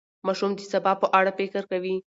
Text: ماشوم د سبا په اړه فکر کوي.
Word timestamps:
ماشوم 0.27 0.51
د 0.55 0.59
سبا 0.71 0.91
په 1.01 1.07
اړه 1.17 1.31
فکر 1.39 1.63
کوي. 1.71 1.95